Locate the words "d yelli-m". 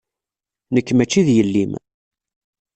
1.27-1.71